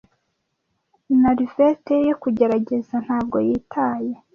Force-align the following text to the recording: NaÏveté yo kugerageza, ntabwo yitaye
NaÏveté 1.21 1.95
yo 2.09 2.15
kugerageza, 2.21 2.95
ntabwo 3.05 3.37
yitaye 3.47 4.13